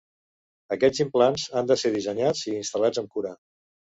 Aquests 0.75 1.01
implants 1.05 1.43
han 1.59 1.69
de 1.71 1.77
ser 1.81 1.91
dissenyats 1.97 2.41
i 2.47 2.57
instal·lats 2.63 3.03
amb 3.03 3.13
cura. 3.19 3.35